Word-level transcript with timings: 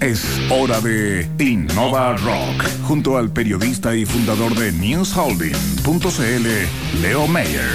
Es 0.00 0.24
hora 0.48 0.80
de 0.80 1.28
Innova 1.38 2.16
Rock, 2.16 2.64
junto 2.84 3.18
al 3.18 3.30
periodista 3.30 3.94
y 3.94 4.06
fundador 4.06 4.54
de 4.54 4.72
NewsHolding.cl, 4.72 7.02
Leo 7.02 7.26
Mayer. 7.26 7.68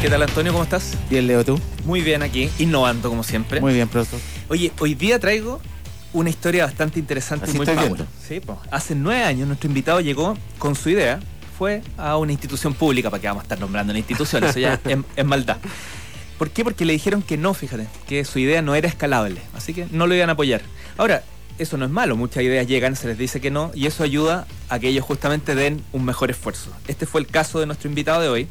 ¿Qué 0.00 0.08
tal 0.08 0.22
Antonio? 0.22 0.52
¿Cómo 0.52 0.62
estás? 0.62 0.96
Bien, 1.10 1.26
Leo, 1.26 1.44
¿tú? 1.44 1.58
Muy 1.84 2.00
bien 2.00 2.22
aquí, 2.22 2.48
innovando 2.60 3.08
como 3.08 3.24
siempre. 3.24 3.60
Muy 3.60 3.74
bien, 3.74 3.88
pronto. 3.88 4.16
Oye, 4.48 4.70
hoy 4.78 4.94
día 4.94 5.18
traigo 5.18 5.60
una 6.12 6.30
historia 6.30 6.66
bastante 6.66 7.00
interesante 7.00 7.46
Así 7.46 7.54
y 7.54 7.56
muy 7.56 7.66
estoy 7.66 7.88
power. 7.88 8.06
Sí, 8.24 8.38
po. 8.38 8.60
Hace 8.70 8.94
nueve 8.94 9.24
años 9.24 9.48
nuestro 9.48 9.66
invitado 9.66 10.00
llegó 10.00 10.38
con 10.58 10.76
su 10.76 10.90
idea, 10.90 11.18
fue 11.58 11.82
a 11.98 12.16
una 12.18 12.30
institución 12.30 12.72
pública, 12.72 13.10
para 13.10 13.20
que 13.20 13.26
vamos 13.26 13.40
a 13.40 13.46
estar 13.46 13.58
nombrando 13.58 13.90
una 13.90 13.98
institución, 13.98 14.44
eso 14.44 14.60
ya 14.60 14.74
es, 14.84 14.98
es 15.16 15.24
maldad. 15.24 15.56
¿Por 16.38 16.50
qué? 16.50 16.64
Porque 16.64 16.84
le 16.84 16.92
dijeron 16.92 17.22
que 17.22 17.36
no, 17.36 17.54
fíjate, 17.54 17.86
que 18.06 18.24
su 18.24 18.38
idea 18.38 18.62
no 18.62 18.74
era 18.74 18.88
escalable, 18.88 19.40
así 19.54 19.74
que 19.74 19.86
no 19.90 20.06
lo 20.06 20.14
iban 20.14 20.28
a 20.28 20.32
apoyar. 20.32 20.62
Ahora, 20.96 21.22
eso 21.58 21.76
no 21.76 21.84
es 21.84 21.90
malo, 21.90 22.16
muchas 22.16 22.42
ideas 22.42 22.66
llegan, 22.66 22.96
se 22.96 23.06
les 23.06 23.18
dice 23.18 23.40
que 23.40 23.50
no, 23.50 23.70
y 23.74 23.86
eso 23.86 24.02
ayuda 24.02 24.46
a 24.68 24.78
que 24.78 24.88
ellos 24.88 25.04
justamente 25.04 25.54
den 25.54 25.82
un 25.92 26.04
mejor 26.04 26.30
esfuerzo. 26.30 26.70
Este 26.88 27.06
fue 27.06 27.20
el 27.20 27.26
caso 27.26 27.60
de 27.60 27.66
nuestro 27.66 27.88
invitado 27.88 28.20
de 28.20 28.28
hoy. 28.28 28.48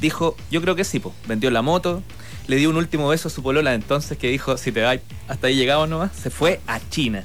Dijo, 0.00 0.36
yo 0.50 0.60
creo 0.62 0.74
que 0.74 0.84
sí, 0.84 0.98
po. 0.98 1.14
vendió 1.26 1.50
la 1.50 1.62
moto, 1.62 2.02
le 2.46 2.56
dio 2.56 2.70
un 2.70 2.76
último 2.76 3.08
beso 3.08 3.28
a 3.28 3.30
su 3.30 3.42
polola 3.42 3.74
entonces 3.74 4.16
que 4.16 4.28
dijo, 4.28 4.56
si 4.56 4.72
te 4.72 4.82
vas, 4.82 4.98
hasta 5.28 5.48
ahí 5.48 5.56
llegamos 5.56 5.88
nomás, 5.88 6.16
se 6.16 6.30
fue 6.30 6.60
a 6.66 6.80
China. 6.88 7.22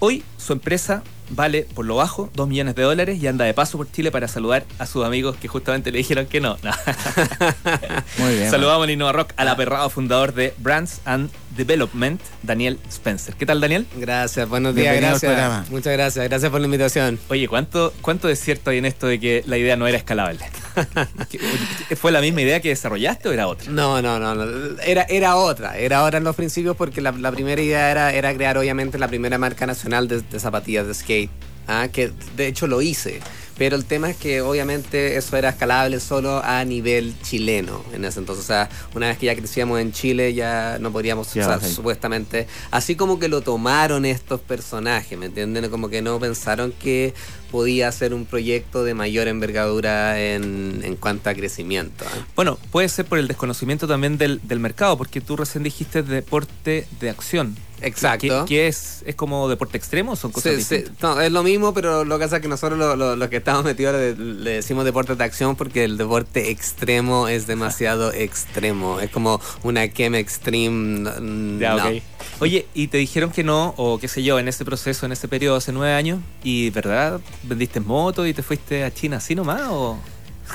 Hoy 0.00 0.22
su 0.36 0.52
empresa 0.52 1.02
vale 1.30 1.66
por 1.74 1.86
lo 1.86 1.96
bajo 1.96 2.30
2 2.34 2.48
millones 2.48 2.74
de 2.74 2.82
dólares 2.82 3.22
y 3.22 3.26
anda 3.26 3.44
de 3.44 3.54
paso 3.54 3.78
por 3.78 3.90
Chile 3.90 4.10
para 4.10 4.28
saludar 4.28 4.64
a 4.78 4.86
sus 4.86 5.04
amigos 5.04 5.36
que 5.36 5.48
justamente 5.48 5.90
le 5.92 5.98
dijeron 5.98 6.26
que 6.26 6.40
no. 6.40 6.56
No. 6.62 6.70
Muy 8.18 8.34
bien. 8.34 8.50
Saludamos 8.50 8.84
en 8.84 8.94
Innova 8.94 9.12
Rock 9.12 9.32
al 9.36 9.48
aperrado 9.48 9.90
fundador 9.90 10.34
de 10.34 10.54
Brands 10.58 11.00
and 11.04 11.30
Development, 11.56 12.20
Daniel 12.42 12.78
Spencer. 12.88 13.34
¿Qué 13.34 13.46
tal, 13.46 13.60
Daniel? 13.60 13.86
Gracias, 13.96 14.48
buenos 14.48 14.74
días, 14.74 14.92
Bienvenido 14.92 15.10
gracias. 15.18 15.32
programa. 15.32 15.66
Muchas 15.70 15.92
gracias, 15.92 16.28
gracias 16.28 16.50
por 16.50 16.60
la 16.60 16.66
invitación. 16.66 17.18
Oye, 17.28 17.48
¿cuánto, 17.48 17.92
¿cuánto 18.00 18.28
de 18.28 18.36
cierto 18.36 18.70
hay 18.70 18.78
en 18.78 18.84
esto 18.84 19.06
de 19.06 19.18
que 19.18 19.42
la 19.46 19.58
idea 19.58 19.76
no 19.76 19.86
era 19.86 19.98
escalable? 19.98 20.38
¿Qué- 21.30 21.96
¿Fue 21.96 22.12
la 22.12 22.20
misma 22.20 22.42
idea 22.42 22.60
que 22.60 22.68
desarrollaste 22.68 23.28
o 23.28 23.32
era 23.32 23.48
otra? 23.48 23.70
No, 23.70 24.00
no, 24.02 24.18
no, 24.18 24.34
no. 24.34 24.80
Era, 24.82 25.02
era 25.08 25.36
otra, 25.36 25.76
era 25.78 26.04
otra 26.04 26.18
en 26.18 26.24
los 26.24 26.36
principios 26.36 26.76
porque 26.76 27.00
la, 27.00 27.12
la 27.12 27.32
primera 27.32 27.60
idea 27.60 27.90
era, 27.90 28.12
era 28.12 28.32
crear 28.34 28.56
obviamente 28.58 28.98
la 28.98 29.08
primera 29.08 29.38
marca 29.38 29.66
nacional 29.66 30.06
de, 30.08 30.20
de 30.20 30.38
zapatillas 30.40 30.86
de 30.86 30.94
skate, 30.94 31.30
ah, 31.66 31.88
que 31.92 32.12
de 32.36 32.46
hecho 32.46 32.66
lo 32.66 32.82
hice. 32.82 33.20
Pero 33.58 33.76
el 33.76 33.84
tema 33.84 34.10
es 34.10 34.16
que 34.16 34.40
obviamente 34.40 35.16
eso 35.16 35.36
era 35.36 35.50
escalable 35.50 36.00
solo 36.00 36.42
a 36.44 36.64
nivel 36.64 37.14
chileno 37.22 37.84
en 37.92 38.04
ese 38.04 38.20
entonces. 38.20 38.44
O 38.44 38.46
sea, 38.46 38.68
una 38.94 39.08
vez 39.08 39.18
que 39.18 39.26
ya 39.26 39.34
crecíamos 39.34 39.80
en 39.80 39.92
Chile 39.92 40.32
ya 40.32 40.78
no 40.80 40.92
o 40.98 41.24
sea, 41.24 41.56
ok. 41.56 41.62
supuestamente. 41.62 42.46
Así 42.70 42.96
como 42.96 43.18
que 43.18 43.28
lo 43.28 43.40
tomaron 43.40 44.04
estos 44.04 44.40
personajes, 44.40 45.18
¿me 45.18 45.26
entienden? 45.26 45.70
Como 45.70 45.88
que 45.88 46.02
no 46.02 46.18
pensaron 46.18 46.72
que 46.72 47.14
podía 47.50 47.90
ser 47.92 48.14
un 48.14 48.26
proyecto 48.26 48.84
de 48.84 48.94
mayor 48.94 49.28
envergadura 49.28 50.20
en, 50.20 50.80
en 50.82 50.96
cuanto 50.96 51.30
a 51.30 51.34
crecimiento. 51.34 52.04
¿ah? 52.06 52.26
Bueno, 52.36 52.58
puede 52.70 52.88
ser 52.88 53.06
por 53.06 53.18
el 53.18 53.28
desconocimiento 53.28 53.86
también 53.86 54.18
del, 54.18 54.40
del 54.42 54.60
mercado, 54.60 54.96
porque 54.98 55.20
tú 55.20 55.36
recién 55.36 55.62
dijiste 55.62 56.02
deporte 56.02 56.86
de 57.00 57.10
acción. 57.10 57.56
Exacto. 57.82 58.44
¿Qué, 58.46 58.54
qué 58.54 58.66
es? 58.68 59.02
¿Es 59.06 59.14
como 59.14 59.48
deporte 59.48 59.76
extremo 59.78 60.16
son 60.16 60.32
cosas 60.32 60.54
Sí, 60.56 60.62
sí, 60.62 60.74
distintas? 60.76 61.02
no, 61.02 61.20
es 61.20 61.30
lo 61.32 61.42
mismo, 61.42 61.72
pero 61.74 62.04
lo 62.04 62.18
que 62.18 62.24
pasa 62.24 62.36
es 62.36 62.42
que 62.42 62.48
nosotros 62.48 62.78
lo- 62.78 62.96
lo- 62.96 63.16
los 63.16 63.28
que 63.28 63.36
estamos 63.36 63.64
metidos 63.64 63.94
le, 63.94 64.16
le 64.16 64.50
decimos 64.52 64.84
deporte 64.84 65.14
de 65.14 65.24
acción 65.24 65.54
porque 65.56 65.84
el 65.84 65.96
deporte 65.96 66.50
extremo 66.50 67.28
es 67.28 67.46
demasiado 67.46 68.12
extremo. 68.12 69.00
Es 69.00 69.10
como 69.10 69.40
una 69.62 69.88
Chem 69.92 70.14
Extreme. 70.14 71.10
mm, 71.20 71.58
Ya, 71.60 71.74
no. 71.76 71.88
ok. 71.88 72.02
Oye, 72.40 72.66
y 72.74 72.88
te 72.88 72.98
dijeron 72.98 73.30
que 73.30 73.42
no, 73.44 73.74
o 73.76 73.98
qué 73.98 74.08
sé 74.08 74.22
yo, 74.22 74.38
en 74.38 74.48
ese 74.48 74.64
proceso, 74.64 75.06
en 75.06 75.12
ese 75.12 75.28
periodo 75.28 75.56
hace 75.56 75.72
nueve 75.72 75.94
años, 75.94 76.20
y 76.44 76.70
¿verdad? 76.70 77.20
¿Vendiste 77.42 77.80
moto 77.80 78.26
y 78.26 78.34
te 78.34 78.42
fuiste 78.42 78.84
a 78.84 78.92
China 78.92 79.16
así 79.18 79.34
nomás? 79.34 79.62
O... 79.70 79.98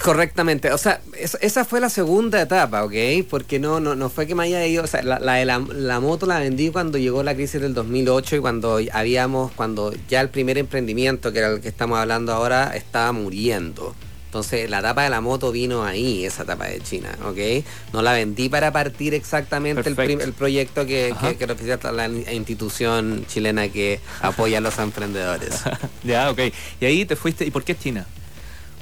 Correctamente, 0.01 0.71
o 0.71 0.77
sea, 0.77 1.01
es- 1.17 1.37
esa 1.41 1.63
fue 1.65 1.79
la 1.79 1.89
segunda 1.89 2.41
etapa, 2.41 2.83
¿ok? 2.83 2.93
Porque 3.29 3.59
no, 3.59 3.79
no, 3.79 3.95
no 3.95 4.09
fue 4.09 4.27
que 4.27 4.35
me 4.35 4.43
haya 4.43 4.65
ido, 4.65 4.83
o 4.83 4.87
sea, 4.87 5.01
la, 5.03 5.19
la, 5.19 5.33
de 5.35 5.45
la- 5.45 5.59
la 5.59 5.99
moto 5.99 6.25
la 6.25 6.39
vendí 6.39 6.69
cuando 6.71 6.97
llegó 6.97 7.23
la 7.23 7.35
crisis 7.35 7.61
del 7.61 7.73
2008 7.73 8.37
y 8.37 8.39
cuando 8.39 8.79
habíamos, 8.91 9.51
cuando 9.53 9.93
ya 10.09 10.19
el 10.21 10.29
primer 10.29 10.57
emprendimiento, 10.57 11.31
que 11.31 11.39
era 11.39 11.49
el 11.49 11.61
que 11.61 11.69
estamos 11.69 11.99
hablando 11.99 12.33
ahora, 12.33 12.75
estaba 12.75 13.11
muriendo. 13.11 13.95
Entonces, 14.25 14.67
la 14.67 14.79
etapa 14.79 15.03
de 15.03 15.11
la 15.11 15.21
moto 15.21 15.51
vino 15.51 15.83
ahí, 15.85 16.25
esa 16.25 16.41
etapa 16.41 16.65
de 16.65 16.81
China, 16.81 17.15
¿ok? 17.23 17.63
No 17.93 18.01
la 18.01 18.13
vendí 18.13 18.49
para 18.49 18.71
partir 18.73 19.13
exactamente 19.13 19.81
el, 19.87 19.95
el 20.23 20.33
proyecto 20.33 20.87
que, 20.87 21.13
que, 21.21 21.35
que 21.37 21.45
representa 21.45 21.91
la 21.91 22.07
institución 22.07 23.25
chilena 23.27 23.69
que 23.69 23.99
apoya 24.21 24.57
a 24.57 24.61
los 24.61 24.79
emprendedores. 24.79 25.53
ya, 26.03 26.31
ok. 26.31 26.39
Y 26.81 26.85
ahí 26.85 27.05
te 27.05 27.15
fuiste, 27.15 27.45
¿y 27.45 27.51
por 27.51 27.63
qué 27.63 27.77
China? 27.77 28.07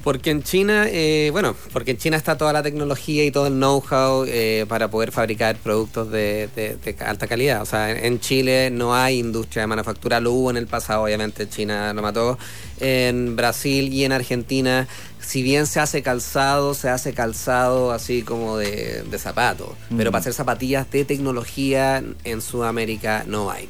Porque 0.03 0.31
en 0.31 0.41
China, 0.41 0.85
eh, 0.89 1.29
bueno, 1.31 1.56
porque 1.73 1.91
en 1.91 1.97
China 1.97 2.17
está 2.17 2.38
toda 2.38 2.51
la 2.53 2.63
tecnología 2.63 3.23
y 3.23 3.31
todo 3.31 3.47
el 3.47 3.53
know-how 3.53 4.25
eh, 4.28 4.66
para 4.67 4.89
poder 4.89 5.12
fabricar 5.12 5.56
productos 5.57 6.09
de, 6.12 6.50
de- 6.56 6.75
de 6.78 6.95
alta 7.06 7.28
calidad. 7.28 7.62
O 7.62 7.66
sea, 7.66 7.91
en, 7.91 8.19
Chile 8.19 8.69
no 8.72 8.95
hay 8.95 9.19
industria 9.19 9.61
de 9.63 9.67
manufactura, 9.67 10.19
lo 10.19 10.31
hubo 10.31 10.50
en 10.50 10.57
el 10.57 10.66
pasado, 10.67 11.03
obviamente 11.03 11.47
China 11.47 11.94
lo 11.94 12.01
mató. 12.01 12.38
En 12.79 13.35
Brasil 13.35 13.94
y 13.94 14.03
en 14.06 14.11
Argentina, 14.11 14.88
si 15.19 15.44
bien 15.44 15.67
se 15.67 15.79
hace 15.79 16.01
calzado, 16.01 16.73
se 16.73 16.90
hace 16.90 17.13
calzado 17.13 17.91
así 17.91 18.23
como 18.23 18.57
de, 18.57 19.03
de 19.03 19.19
zapato. 19.19 19.75
Pero 19.95 20.09
Mm. 20.09 20.13
para 20.13 20.19
hacer 20.22 20.34
zapatillas 20.34 20.90
de 20.90 21.06
tecnología 21.06 22.03
en 22.23 22.41
Sudamérica 22.41 23.23
no 23.28 23.51
hay. 23.51 23.69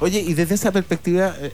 Oye, 0.00 0.20
y 0.20 0.34
desde 0.34 0.54
esa 0.54 0.70
perspectiva, 0.70 1.34
eh, 1.40 1.50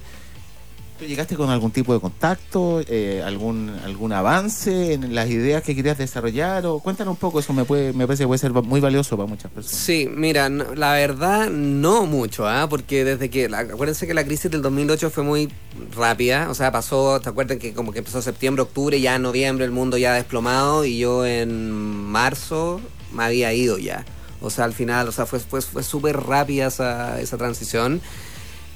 ¿tú 1.03 1.09
llegaste 1.09 1.35
con 1.35 1.51
algún 1.51 1.73
tipo 1.73 1.93
de 1.93 2.01
contacto, 2.01 2.81
eh, 2.87 3.23
algún 3.25 3.71
algún 3.85 4.13
avance 4.13 4.93
en 4.93 5.17
las 5.17 5.29
ideas 5.29 5.63
que 5.65 5.75
querías 5.75 5.99
desarrollar? 5.99 6.65
O 6.67 6.79
cuéntanos 6.79 7.13
un 7.13 7.19
poco, 7.19 7.41
eso 7.41 7.53
me 7.53 7.65
puede 7.65 7.93
me 7.93 8.07
parece 8.07 8.23
que 8.23 8.29
puede 8.29 8.39
ser 8.39 8.53
muy 8.53 8.81
valioso 8.81 9.17
para 9.17 9.29
muchas 9.29 9.51
personas. 9.51 9.77
Sí, 9.77 10.09
mira, 10.09 10.49
la 10.49 10.93
verdad 10.93 11.51
no 11.51 12.07
mucho, 12.07 12.47
¿ah? 12.47 12.69
porque 12.71 13.05
desde 13.05 13.31
que, 13.31 13.47
acuérdense 13.47 14.07
que 14.07 14.15
la 14.15 14.25
crisis 14.25 14.51
del 14.51 14.62
2008 14.62 15.11
fue 15.11 15.25
muy 15.25 15.53
rápida, 15.97 16.49
o 16.49 16.55
sea, 16.55 16.71
pasó, 16.71 17.21
¿te 17.21 17.29
acuerdan 17.29 17.59
que 17.59 17.73
como 17.73 17.93
que 17.93 17.99
empezó 17.99 18.23
septiembre, 18.23 18.62
octubre, 18.62 19.01
ya 19.01 19.19
noviembre 19.19 19.65
el 19.65 19.73
mundo 19.73 19.99
ya 19.99 20.15
desplomado 20.15 20.85
y 20.85 20.99
yo 20.99 21.27
en 21.27 21.73
marzo 21.73 22.81
me 23.12 23.25
había 23.25 23.53
ido 23.53 23.77
ya. 23.77 24.05
O 24.41 24.51
sea, 24.51 24.67
al 24.67 24.73
final, 24.73 25.09
o 25.09 25.12
sea, 25.12 25.27
fue, 25.27 25.41
fue, 25.41 25.62
fue 25.62 25.83
súper 25.83 26.17
rápida 26.21 26.69
esa, 26.69 27.21
esa 27.21 27.37
transición. 27.37 28.01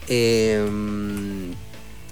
Eh, 0.09 0.65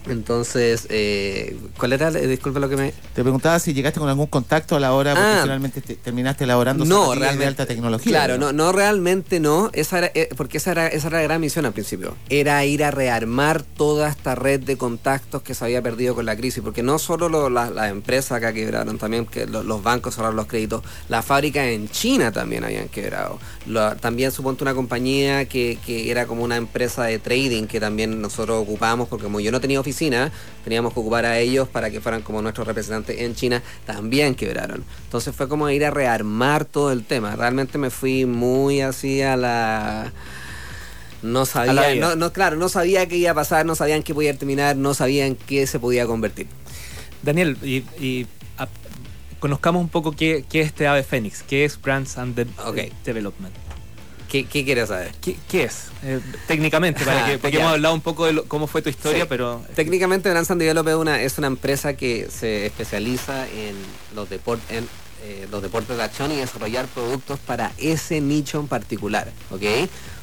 entonces, 0.07 0.87
eh, 0.91 1.57
¿cuál 1.79 1.93
era? 1.93 2.09
Eh, 2.09 2.27
Disculpa 2.27 2.59
lo 2.61 2.69
que 2.69 2.77
me... 2.77 2.93
Te 3.15 3.23
preguntaba 3.23 3.59
si 3.59 3.73
llegaste 3.75 4.01
con 4.01 4.09
algún 4.09 4.27
contacto 4.27 4.77
a 4.77 4.81
la 4.81 4.93
hora, 4.93 5.15
porque 5.15 5.27
Ah. 5.29 5.41
finalmente 5.43 5.81
te- 5.81 5.97
terminaste 5.97 6.45
elaborando 6.45 6.85
No, 6.85 7.15
realmente. 7.15 7.39
de 7.41 7.47
alta 7.47 7.67
tecnología. 7.67 8.11
Claro, 8.11 8.39
¿no? 8.39 8.53
no, 8.53 8.65
no 8.65 8.73
realmente 8.73 9.41
no. 9.41 9.71
Esa 9.73 9.99
era, 9.99 10.11
eh, 10.15 10.29
porque 10.37 10.59
esa 10.59 10.73
era, 10.73 10.87
esa 10.89 11.09
era 11.09 11.19
la 11.19 11.23
gran 11.25 11.41
misión 11.41 11.67
al 11.67 11.73
principio. 11.73 12.17
Era 12.29 12.65
ir 12.65 12.85
a 12.85 12.91
rearmar 12.91 13.63
toda 13.63 14.09
esta 14.09 14.35
red 14.35 14.61
de 14.61 14.77
contactos 14.77 15.43
que 15.43 15.55
se 15.55 15.65
había 15.65 15.81
perdido 15.83 16.15
con 16.15 16.27
la 16.27 16.37
crisis. 16.37 16.63
Porque 16.63 16.83
no 16.83 16.99
solo 16.99 17.29
lo- 17.29 17.49
la- 17.51 17.71
las 17.71 17.91
empresas 17.91 18.33
acá 18.33 18.53
quebraron, 18.53 18.99
también 18.99 19.27
que 19.27 19.47
lo- 19.47 19.63
los 19.63 19.83
bancos 19.83 20.15
cerraron 20.15 20.37
los 20.37 20.47
créditos. 20.47 20.83
Las 21.09 21.25
fábricas 21.25 21.67
en 21.67 21.89
China 21.89 22.33
también 22.33 22.65
habían 22.65 22.89
quebrado. 22.89 23.39
También 24.01 24.31
suponte 24.33 24.63
una 24.65 24.75
compañía 24.75 25.47
que, 25.47 25.79
que 25.85 26.11
era 26.11 26.27
como 26.27 26.45
una 26.45 26.57
empresa 26.57 27.05
de 27.05 27.19
trading 27.19 27.65
que 27.67 27.81
también 27.81 28.21
nosotros 28.21 28.61
ocupábamos, 28.63 29.09
porque 29.09 29.25
como 29.25 29.41
yo 29.41 29.51
no 29.51 29.61
tenía 29.61 29.81
oficina, 29.81 29.94
teníamos 30.65 30.93
que 30.93 31.00
ocupar 31.00 31.25
a 31.27 31.38
ellos 31.38 31.69
para 31.69 31.91
que 31.91 32.00
fueran 32.00 32.22
como 32.22 32.43
nuestros 32.43 32.66
representantes 32.66 33.21
en 33.21 33.34
China, 33.34 33.62
también 33.87 34.34
quebraron. 34.34 34.84
Entonces 35.05 35.34
fue 35.34 35.49
como 35.49 35.69
ir 35.71 35.84
a 35.84 35.91
rearmar 35.91 36.65
todo 36.65 36.93
el 36.93 37.05
tema. 37.05 37.37
Realmente 37.37 37.78
me 37.78 37.91
fui 37.91 38.27
muy 38.27 38.81
así 38.81 39.22
a 39.22 39.37
la... 39.37 40.12
No 41.22 41.47
sabía, 41.47 41.94
no, 41.94 42.16
no, 42.16 42.32
claro, 42.35 42.56
no 42.56 42.69
sabía 42.69 43.06
qué 43.08 43.17
iba 43.17 43.31
a 43.31 43.35
pasar, 43.35 43.64
no 43.64 43.75
sabían 43.75 44.02
qué 44.02 44.12
podía 44.12 44.37
terminar, 44.37 44.76
no 44.76 44.93
sabían 44.93 45.37
qué 45.37 45.67
se 45.67 45.79
podía 45.79 46.06
convertir. 46.06 46.47
Daniel, 47.23 47.56
y, 47.62 47.76
y, 47.99 48.26
a- 48.58 48.69
conozcamos 49.40 49.81
un 49.81 49.88
poco 49.88 50.12
qué, 50.12 50.44
qué 50.50 50.61
es 50.61 50.67
este 50.67 50.87
ave 50.87 51.02
fénix, 51.02 51.43
qué 51.43 51.64
es 51.64 51.81
Brands 51.81 52.19
and 52.19 52.35
De-. 52.35 52.47
Development. 53.06 53.55
¿Qué, 54.35 54.47
qué 54.47 54.65
quieres 54.65 54.89
saber? 54.89 55.13
¿Qué, 55.21 55.37
qué 55.49 55.63
es? 55.63 55.85
Eh, 56.03 56.19
técnicamente, 56.49 57.05
para 57.05 57.25
Ah, 57.25 57.29
que, 57.29 57.39
porque 57.39 57.57
ya. 57.57 57.61
hemos 57.63 57.75
hablado 57.75 57.95
un 57.95 58.01
poco 58.01 58.27
de 58.27 58.33
lo- 58.33 58.45
cómo 58.47 58.67
fue 58.67 58.83
tu 58.83 58.91
historia, 58.91 59.21
Sí. 59.23 59.27
pero... 59.29 59.63
Técnicamente 59.77 60.29
Brands 60.29 60.51
and 60.51 60.61
Develop 60.61 60.89
es 60.89 60.95
una, 60.97 61.23
es 61.23 61.39
una 61.39 61.47
empresa 61.47 61.95
que 61.95 62.27
se 62.37 62.67
especializa 62.67 63.47
en 63.49 63.77
los, 64.13 64.29
deport- 64.29 64.59
en, 64.71 64.89
eh, 65.23 65.47
los 65.53 65.63
deportes 65.63 65.97
de 65.97 66.03
acción 66.03 66.33
y 66.33 66.37
desarrollar 66.37 66.87
productos 66.87 67.39
para 67.39 67.71
ese 67.79 68.21
nicho 68.21 68.59
en 68.59 68.67
particular, 68.67 69.31
¿ok? 69.53 69.63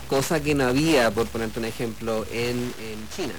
Cosa 0.09 0.43
que 0.43 0.55
no 0.55 0.65
había, 0.65 1.09
por 1.11 1.27
ponerte 1.27 1.59
un 1.59 1.65
ejemplo, 1.65 2.25
en, 2.33 2.57
en 2.57 3.07
China. 3.15 3.33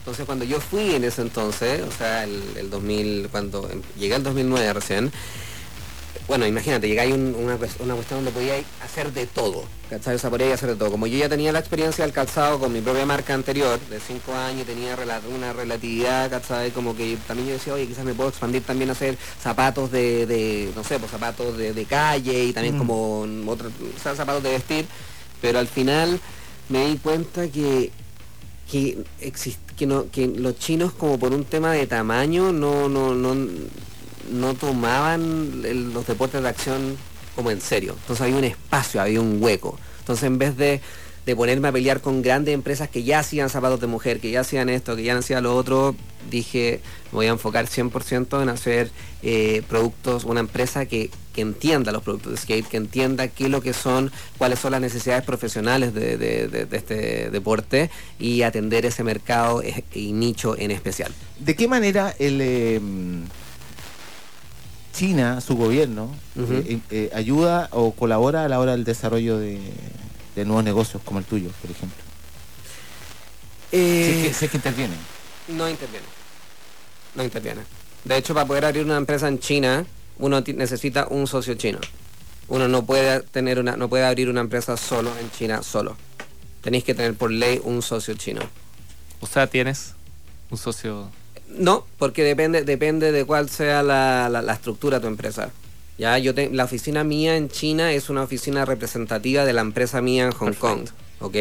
Entonces 0.00 0.26
cuando 0.26 0.44
yo 0.44 0.60
fui 0.60 0.96
en 0.96 1.04
ese 1.04 1.22
entonces, 1.22 1.80
o 1.80 1.92
sea, 1.96 2.24
el, 2.24 2.42
el 2.58 2.68
2000, 2.68 3.28
cuando 3.30 3.70
em- 3.70 3.80
llegué 3.98 4.16
al 4.16 4.22
2009 4.22 4.70
recién, 4.74 5.10
bueno, 6.28 6.46
imagínate, 6.46 6.86
llegáis 6.88 7.12
a 7.12 7.14
un- 7.16 7.34
una, 7.34 7.56
una 7.80 7.94
cuestión 7.94 8.18
donde 8.24 8.30
podíais 8.30 8.64
hacer 8.84 9.12
de 9.12 9.26
todo, 9.26 9.64
¿cachai? 9.88 10.14
O 10.14 10.18
sea, 10.18 10.30
podíais 10.30 10.54
hacer 10.54 10.68
de 10.70 10.76
todo. 10.76 10.90
Como 10.92 11.06
yo 11.08 11.18
ya 11.18 11.28
tenía 11.28 11.50
la 11.52 11.58
experiencia 11.58 12.04
del 12.04 12.12
calzado 12.14 12.60
con 12.60 12.72
mi 12.72 12.80
propia 12.80 13.04
marca 13.04 13.34
anterior, 13.34 13.80
de 13.90 13.98
5 13.98 14.32
años, 14.34 14.64
tenía 14.66 14.96
rela- 14.96 15.20
una 15.34 15.52
relatividad, 15.52 16.30
¿cachai? 16.30 16.70
Como 16.70 16.96
que 16.96 17.16
también 17.26 17.48
yo 17.48 17.54
decía, 17.54 17.74
oye, 17.74 17.86
quizás 17.88 18.04
me 18.04 18.14
puedo 18.14 18.28
expandir 18.28 18.62
también 18.62 18.90
a 18.90 18.92
hacer 18.92 19.18
zapatos 19.42 19.90
de, 19.90 20.26
de 20.26 20.70
no 20.76 20.84
sé, 20.84 20.98
pues 21.00 21.10
zapatos 21.10 21.56
de, 21.58 21.72
de 21.74 21.84
calle 21.84 22.44
y 22.44 22.52
también 22.52 22.76
Mm. 22.76 22.78
como 22.78 23.26
otros, 23.50 23.72
o 23.98 24.00
sea, 24.02 24.14
zapatos 24.14 24.42
de 24.44 24.50
vestir, 24.50 24.86
pero 25.42 25.58
al 25.58 25.66
final 25.66 26.20
me 26.68 26.86
di 26.86 26.96
cuenta 26.98 27.48
que 27.48 27.90
que 28.70 28.98
exist- 29.20 29.58
que 29.76 29.84
no 29.84 30.08
que 30.12 30.28
los 30.28 30.56
chinos 30.56 30.92
como 30.92 31.18
por 31.18 31.32
un 31.32 31.44
tema 31.44 31.72
de 31.72 31.88
tamaño 31.88 32.52
no 32.52 32.88
no 32.88 33.16
no 33.16 33.34
no 34.30 34.54
tomaban 34.54 35.62
los 35.92 36.06
deportes 36.06 36.42
de 36.42 36.48
acción 36.48 36.96
como 37.34 37.50
en 37.50 37.60
serio 37.60 37.96
entonces 38.00 38.22
había 38.22 38.36
un 38.36 38.44
espacio 38.44 39.00
había 39.00 39.20
un 39.20 39.42
hueco 39.42 39.78
entonces 40.00 40.24
en 40.24 40.38
vez 40.38 40.56
de 40.56 40.80
de 41.26 41.36
ponerme 41.36 41.68
a 41.68 41.72
pelear 41.72 42.00
con 42.00 42.22
grandes 42.22 42.54
empresas 42.54 42.88
que 42.88 43.02
ya 43.02 43.18
hacían 43.18 43.50
zapatos 43.50 43.80
de 43.80 43.86
mujer, 43.86 44.20
que 44.20 44.30
ya 44.30 44.40
hacían 44.40 44.68
esto, 44.68 44.96
que 44.96 45.02
ya 45.02 45.16
hacían 45.16 45.42
lo 45.42 45.54
otro, 45.54 45.94
dije, 46.30 46.80
voy 47.12 47.26
a 47.26 47.30
enfocar 47.30 47.66
100% 47.66 48.42
en 48.42 48.48
hacer 48.48 48.90
eh, 49.22 49.62
productos, 49.68 50.24
una 50.24 50.40
empresa 50.40 50.86
que, 50.86 51.10
que 51.34 51.42
entienda 51.42 51.92
los 51.92 52.02
productos 52.02 52.32
de 52.32 52.38
skate, 52.38 52.66
que 52.66 52.78
entienda 52.78 53.28
qué 53.28 53.44
es 53.44 53.50
lo 53.50 53.60
que 53.60 53.74
son, 53.74 54.10
cuáles 54.38 54.58
son 54.58 54.72
las 54.72 54.80
necesidades 54.80 55.22
profesionales 55.24 55.92
de, 55.94 56.66
este 56.72 57.30
deporte 57.30 57.90
y 58.18 58.42
atender 58.42 58.86
ese 58.86 59.04
mercado 59.04 59.62
eh, 59.62 59.84
y 59.94 60.12
nicho 60.12 60.56
en 60.58 60.70
especial. 60.70 61.12
¿De 61.38 61.54
qué 61.54 61.68
manera 61.68 62.14
el 62.18 62.40
eh, 62.40 62.80
China, 65.00 65.40
su 65.40 65.56
gobierno, 65.56 66.14
Ujú. 66.36 66.52
eh, 66.52 66.78
eh, 66.90 67.10
ayuda 67.14 67.70
o 67.72 67.92
colabora 67.92 68.44
a 68.44 68.48
la 68.48 68.60
hora 68.60 68.72
del 68.72 68.84
desarrollo 68.84 69.38
de, 69.38 69.58
de 70.36 70.44
nuevos 70.44 70.62
negocios 70.62 71.02
como 71.02 71.20
el 71.20 71.24
tuyo, 71.24 71.48
por 71.62 71.70
ejemplo? 71.70 71.96
Si 73.70 73.78
es 73.78 74.24
que, 74.26 74.34
si 74.34 74.44
es 74.44 74.50
que 74.50 74.56
intervienen. 74.58 74.98
No 75.48 75.70
interviene. 75.70 76.04
No 77.14 77.24
interviene. 77.24 77.62
De 78.04 78.18
hecho, 78.18 78.34
para 78.34 78.44
poder 78.46 78.66
abrir 78.66 78.84
una 78.84 78.98
empresa 78.98 79.26
en 79.26 79.38
China, 79.38 79.86
uno 80.18 80.42
necesita 80.42 81.06
un 81.08 81.26
socio 81.26 81.54
chino. 81.54 81.78
Uno 82.48 82.68
no 82.68 82.84
puede 82.84 83.20
tener 83.20 83.58
una, 83.58 83.78
no 83.78 83.88
puede 83.88 84.04
abrir 84.04 84.28
una 84.28 84.42
empresa 84.42 84.76
solo 84.76 85.10
en 85.18 85.30
China 85.30 85.62
solo. 85.62 85.96
Tenéis 86.60 86.84
que 86.84 86.94
tener 86.94 87.14
por 87.14 87.30
ley 87.30 87.58
un 87.64 87.80
socio 87.80 88.12
chino. 88.16 88.42
O 89.20 89.26
sea, 89.26 89.46
tienes 89.46 89.94
un 90.50 90.58
socio. 90.58 91.08
No, 91.56 91.84
porque 91.98 92.22
depende, 92.24 92.64
depende 92.64 93.12
de 93.12 93.24
cuál 93.24 93.48
sea 93.50 93.82
la, 93.82 94.28
la- 94.30 94.42
la 94.42 94.52
estructura 94.54 94.98
de 94.98 95.02
tu 95.02 95.08
empresa. 95.08 95.50
Ya, 95.98 96.16
yo 96.18 96.34
te- 96.34 96.48
la 96.50 96.64
oficina 96.64 97.04
mía 97.04 97.36
en 97.36 97.48
China 97.48 97.92
es 97.92 98.08
una 98.08 98.22
oficina 98.22 98.64
representativa 98.64 99.44
de 99.44 99.52
la 99.52 99.60
empresa 99.60 100.00
mía 100.00 100.24
en 100.24 100.32
Hong 100.32 100.54
Kong, 100.54 100.80
¿ok? 101.20 101.36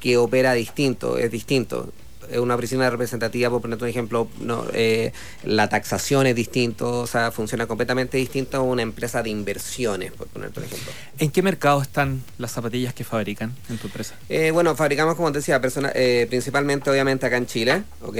Que 0.00 0.16
opera 0.16 0.54
distinto, 0.54 1.18
es 1.18 1.30
distinto. 1.30 1.92
Es 2.30 2.38
una 2.38 2.54
oficina 2.54 2.88
representativa, 2.88 3.50
por 3.50 3.60
ponerte 3.60 3.84
un 3.84 3.90
ejemplo, 3.90 4.28
no, 4.40 4.64
eh, 4.72 5.12
la 5.44 5.68
taxación 5.68 6.26
es 6.26 6.34
distinto, 6.36 7.00
o 7.00 7.06
sea, 7.06 7.32
funciona 7.32 7.66
completamente 7.66 8.16
distinto 8.18 8.56
a 8.56 8.60
una 8.60 8.82
empresa 8.82 9.22
de 9.22 9.30
inversiones, 9.30 10.12
por 10.12 10.28
ponerte 10.28 10.60
un 10.60 10.66
ejemplo. 10.66 10.92
¿En 11.18 11.30
qué 11.30 11.42
mercado 11.42 11.82
están 11.82 12.22
las 12.38 12.52
zapatillas 12.52 12.94
que 12.94 13.04
fabrican 13.04 13.54
en 13.68 13.78
tu 13.78 13.88
empresa? 13.88 14.14
Eh, 14.28 14.50
bueno, 14.52 14.76
fabricamos, 14.76 15.16
como 15.16 15.32
te 15.32 15.38
decía, 15.38 15.60
persona- 15.60 15.92
eh, 15.94 16.26
principalmente 16.30 16.88
obviamente 16.90 17.26
acá 17.26 17.36
en 17.36 17.46
Chile, 17.46 17.82
¿ok? 18.02 18.16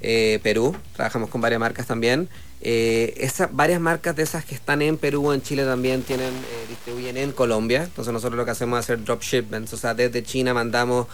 Eh, 0.00 0.38
Perú, 0.42 0.76
trabajamos 0.94 1.28
con 1.28 1.40
varias 1.40 1.58
marcas 1.60 1.86
también. 1.86 2.28
Eh, 2.60 3.14
esa- 3.18 3.48
varias 3.52 3.80
marcas 3.80 4.14
de 4.16 4.22
esas 4.22 4.44
que 4.44 4.54
están 4.54 4.82
en 4.82 4.96
Perú 4.96 5.26
o 5.28 5.34
en 5.34 5.42
Chile 5.42 5.64
también 5.64 6.02
tienen, 6.02 6.28
eh, 6.34 6.66
distribuyen 6.68 7.16
en 7.16 7.32
Colombia. 7.32 7.84
Entonces 7.84 8.12
nosotros 8.12 8.36
lo 8.36 8.44
que 8.44 8.50
hacemos 8.52 8.78
es 8.78 8.84
hacer 8.84 9.04
drop 9.04 9.22
shipments, 9.22 9.72
o 9.72 9.76
sea, 9.76 9.94
desde 9.94 10.22
China 10.22 10.54
mandamos 10.54 11.06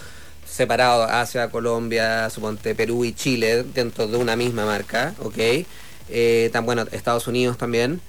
separado 0.45 1.03
hacia 1.03 1.49
Colombia, 1.49 2.29
suponte 2.29 2.75
Perú 2.75 3.05
y 3.05 3.13
Chile 3.13 3.63
dentro 3.63 4.07
de 4.07 4.17
una 4.17 4.35
misma 4.35 4.65
marca, 4.65 5.13
¿ok? 5.19 5.37
Eh, 6.09 6.49
tan 6.53 6.65
bueno, 6.65 6.85
Estados 6.91 7.27
Unidos 7.27 7.57
también. 7.57 8.01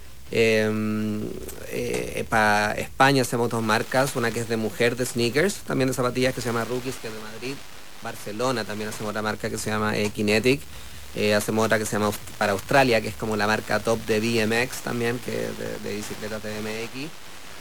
para 2.28 2.72
España 2.74 3.22
hacemos 3.22 3.50
dos 3.50 3.62
marcas, 3.62 4.16
una 4.16 4.30
que 4.30 4.40
es 4.40 4.48
de 4.48 4.56
mujer 4.56 4.96
de 4.96 5.06
sneakers, 5.06 5.54
también 5.66 5.88
de 5.88 5.94
zapatillas 5.94 6.34
que 6.34 6.40
se 6.40 6.48
llama 6.48 6.64
Rookies, 6.64 6.96
que 6.96 7.08
es 7.08 7.14
de 7.14 7.20
Madrid. 7.20 7.54
Barcelona 8.02 8.64
también 8.64 8.90
hacemos 8.90 9.10
otra 9.10 9.22
marca 9.22 9.50
que 9.50 9.58
se 9.58 9.70
llama 9.70 9.96
eh, 9.96 10.10
Kinetic. 10.10 10.60
Eh, 11.14 11.34
hacemos 11.34 11.64
otra 11.64 11.78
que 11.78 11.86
se 11.86 11.92
llama 11.98 12.12
para 12.38 12.52
Australia, 12.52 13.00
que 13.00 13.08
es 13.08 13.14
como 13.14 13.36
la 13.36 13.46
marca 13.46 13.80
top 13.80 13.98
de 14.06 14.20
BMX 14.20 14.82
también, 14.82 15.18
que 15.18 15.32
de, 15.32 15.78
de 15.82 15.96
bicicletas 15.96 16.42
de 16.42 16.50
BMX. 16.60 17.10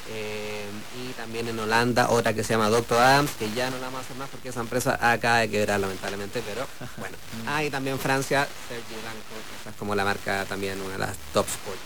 Eh, 0.08 0.66
y 1.04 1.14
también 1.14 1.48
en 1.48 1.58
Holanda 1.60 2.10
otra 2.10 2.34
que 2.34 2.44
se 2.44 2.54
llama 2.54 2.70
Dr. 2.70 2.98
Adams, 3.00 3.32
que 3.40 3.52
ya 3.54 3.70
no 3.72 3.78
la 3.78 3.86
vamos 3.88 4.02
a 4.02 4.04
hacer 4.04 4.16
más 4.18 4.30
porque 4.30 4.50
esa 4.50 4.60
empresa 4.60 5.00
acaba 5.02 5.40
de 5.40 5.50
quebrar 5.50 5.80
lamentablemente, 5.80 6.44
pero 6.46 6.68
bueno. 6.98 7.18
Ah, 7.48 7.64
y 7.64 7.70
también 7.72 7.98
Francia, 8.00 8.48
Sergio 8.70 8.98
Blanco, 9.02 9.20
esa 9.62 9.70
es 9.72 9.76
como 9.78 9.96
la 9.96 10.06
marca 10.06 10.46
también, 10.46 10.80
una 10.82 10.94
de 10.94 11.00
las 11.00 11.18
top 11.34 11.48
sport. 11.48 11.78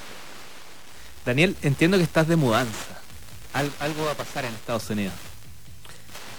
Daniel, 1.25 1.55
entiendo 1.61 1.97
que 1.97 2.03
estás 2.03 2.27
de 2.27 2.35
mudanza. 2.35 2.99
Al- 3.53 3.71
algo 3.79 4.05
va 4.05 4.11
a 4.11 4.15
pasar 4.15 4.45
en 4.45 4.53
Estados 4.53 4.89
Unidos. 4.89 5.13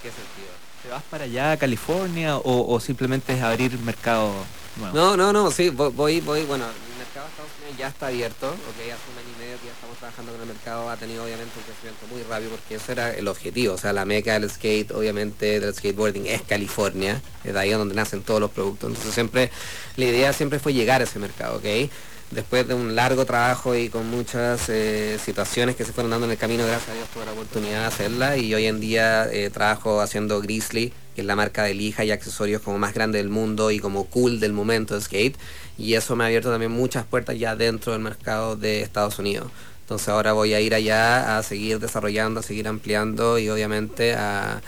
¿Qué 0.03 0.09
sentido? 0.09 0.50
¿Te 0.82 0.88
vas 0.88 1.03
para 1.11 1.25
allá 1.25 1.53
a 1.53 1.56
California 1.56 2.37
o, 2.37 2.73
o 2.75 2.81
simplemente 2.81 3.35
es 3.35 3.43
abrir 3.43 3.79
mercado 3.81 4.32
nuevo? 4.77 4.94
No, 4.97 5.17
no, 5.17 5.32
no, 5.32 5.50
sí, 5.50 5.71
vo- 5.71 5.93
voy, 5.93 6.21
voy, 6.21 6.44
bueno, 6.44 6.65
el 6.65 6.99
mercado 6.99 7.27
de 7.27 7.31
Estados 7.32 7.50
Unidos 7.59 7.59
ya 7.78 7.88
está 7.88 8.08
abierto, 8.08 8.49
ok, 8.49 8.78
hace 8.81 9.11
un 9.11 9.19
año 9.19 9.37
y 9.37 9.40
medio 9.40 9.58
que 9.61 9.67
ya 9.67 9.72
estamos 9.72 9.96
trabajando 9.99 10.32
con 10.32 10.40
el 10.40 10.46
mercado, 10.46 10.90
ha 10.90 10.96
tenido 10.96 11.25
obviamente 11.25 11.52
un 11.56 11.64
crecimiento 11.64 12.06
muy 12.08 12.22
rápido 12.22 12.50
porque 12.50 12.75
ese 12.76 12.93
era 12.93 13.14
el 13.14 13.28
objetivo, 13.28 13.75
o 13.75 13.78
sea, 13.78 13.93
la 13.93 14.05
meca 14.05 14.38
del 14.38 14.50
skate, 14.50 14.90
obviamente, 14.93 15.61
del 15.61 15.75
skateboarding 15.75 16.26
es 16.26 16.43
California, 16.43 17.20
es 17.44 17.52
de 17.52 17.58
ahí 17.58 17.70
donde 17.70 17.94
nacen 17.94 18.22
todos 18.22 18.40
los 18.40 18.50
productos, 18.50 18.90
entonces 18.90 19.14
siempre, 19.14 19.50
la 19.96 20.05
idea 20.05 20.32
siempre 20.32 20.58
fue 20.58 20.72
llegar 20.72 21.00
a 21.00 21.05
ese 21.05 21.19
mercado, 21.19 21.58
ok. 21.58 21.90
Después 22.31 22.69
de 22.69 22.75
un 22.75 22.94
largo 22.94 23.26
trabajo 23.26 23.75
y 23.75 23.88
con 23.88 24.08
muchas 24.08 24.69
eh, 24.69 25.19
situaciones 25.25 25.75
que 25.75 25.84
se 25.84 25.93
fueron 25.93 26.12
dando 26.12 26.26
en 26.26 26.32
el 26.32 26.38
camino, 26.38 26.64
gracias 26.64 26.90
a 26.90 26.94
Dios 26.94 27.08
tuve 27.12 27.25
la 27.25 27.32
oportunidad 27.32 27.81
de 27.81 27.87
hacerla 27.87 28.37
y 28.37 28.55
hoy 28.55 28.67
en 28.67 28.78
día 28.78 29.28
eh, 29.32 29.50
trabajo 29.50 30.00
haciendo 30.00 30.40
Grizzly, 30.40 30.93
es 31.20 31.26
la 31.26 31.37
marca 31.37 31.64
de 31.64 31.75
lija 31.75 32.05
y 32.05 32.11
accesorios 32.11 32.62
como 32.62 32.78
más 32.78 32.94
grande 32.94 33.19
del 33.19 33.28
mundo 33.28 33.70
y 33.70 33.78
como 33.78 34.06
cool 34.06 34.40
del 34.40 34.52
momento 34.52 34.94
de 34.94 35.00
skate. 35.00 35.37
Y 35.78 35.94
eso 35.94 36.17
me 36.17 36.25
ha 36.25 36.26
abierto 36.26 36.50
también 36.50 36.72
muchas 36.72 37.05
puertas 37.05 37.38
ya 37.38 37.56
dentro 37.56 37.93
del 37.93 38.02
mercado 38.02 38.56
de 38.56 38.82
Estados 38.82 39.19
Unidos. 39.19 39.50
Entonces 39.82 40.08
ahora 40.08 40.32
voy 40.32 40.55
a 40.55 40.61
ir 40.61 40.75
allá 40.75 41.38
a 41.38 41.43
seguir 41.43 41.81
desarrollando, 41.81 42.40
a 42.40 42.43
seguir 42.43 42.69
ampliando 42.69 43.38
y 43.38 43.49
obviamente 43.49 44.14
a, 44.14 44.62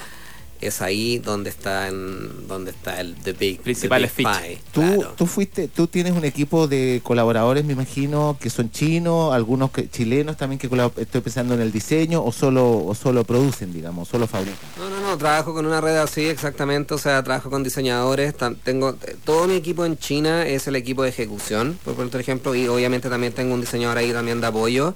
es 0.63 0.81
ahí 0.81 1.19
donde 1.19 1.51
está 1.51 1.89
en, 1.89 2.47
donde 2.49 2.71
está 2.71 3.01
el 3.01 3.15
the 3.17 3.33
big, 3.33 3.57
the 3.59 3.63
Principales 3.63 4.15
big 4.17 4.27
fichas. 4.27 4.43
pie, 4.43 4.59
Tú, 4.73 4.81
claro. 4.81 5.15
tú 5.17 5.27
fuiste, 5.27 5.69
tú 5.69 5.87
tienes 5.89 6.13
un 6.13 6.25
equipo 6.25 6.69
de 6.69 7.01
colaboradores, 7.03 7.65
me 7.65 7.73
imagino, 7.73 8.37
que 8.41 8.49
son 8.49 8.71
chinos, 8.71 9.35
algunos 9.35 9.71
que, 9.73 9.89
chilenos 9.91 10.37
también 10.37 10.59
que 10.59 10.69
estoy 10.97 11.21
pensando 11.21 11.55
en 11.55 11.61
el 11.61 11.73
diseño 11.73 12.25
o 12.25 12.33
solo, 12.33 12.85
o 12.87 12.95
solo 12.95 13.25
producen, 13.25 13.73
digamos, 13.73 14.09
solo 14.09 14.27
fabrican. 14.27 14.59
No, 14.79 14.89
no, 14.89 15.01
no, 15.01 15.19
trabajo 15.19 15.53
con 15.53 15.67
una 15.67 15.81
red 15.81 15.97
así 15.97 16.25
exactamente, 16.27 16.95
o 16.95 16.99
sea, 16.99 17.23
trabajo 17.23 17.51
con 17.51 17.63
diseñadores, 17.63 18.35
tengo 18.63 18.97
eh, 19.03 19.17
todo 19.25 19.47
mi 19.49 19.57
equipo 19.57 19.85
en 19.85 19.99
China 19.99 20.47
es 20.47 20.67
el 20.69 20.77
equipo 20.77 21.03
de 21.03 21.09
ejecución, 21.09 21.79
por 21.85 21.95
poner 21.95 22.09
otro 22.09 22.21
ejemplo, 22.21 22.55
y 22.55 22.69
obviamente 22.69 23.11
también 23.11 23.33
tengo 23.33 23.55
un 23.55 23.61
diseñador 23.61 23.99
ahí 23.99 24.13
también 24.13 24.41
de 24.41 24.47
apoyo, 24.47 24.95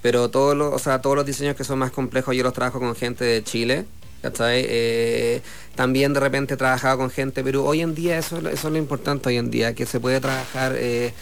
pero 0.00 0.30
todos 0.30 0.56
los, 0.56 0.72
o 0.72 0.78
sea, 0.78 1.00
todos 1.00 1.16
los 1.16 1.26
diseños 1.26 1.54
que 1.54 1.64
son 1.64 1.78
más 1.78 1.92
complejos 1.92 2.34
yo 2.34 2.42
los 2.42 2.52
trabajo 2.52 2.80
con 2.80 2.94
gente 2.96 3.24
de 3.24 3.44
Chile. 3.44 3.84
Eh, 4.24 5.40
también 5.74 6.12
de 6.12 6.20
repente 6.20 6.54
he 6.54 6.56
trabajado 6.56 6.98
con 6.98 7.10
gente 7.10 7.40
de 7.40 7.44
Perú. 7.44 7.64
Hoy 7.64 7.80
en 7.80 7.94
día 7.94 8.18
eso 8.18 8.38
es 8.48 8.64
lo 8.64 8.76
importante 8.76 9.28
hoy 9.28 9.36
en 9.36 9.50
día, 9.50 9.74
que 9.74 9.86
se 9.86 10.00
puede 10.00 10.20
trabajar 10.20 10.74
eh, 10.76 11.12